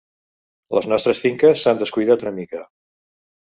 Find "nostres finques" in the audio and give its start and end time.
0.93-1.65